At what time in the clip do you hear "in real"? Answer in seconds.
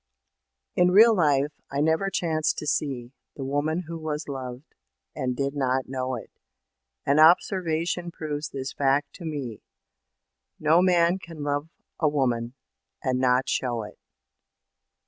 0.75-1.15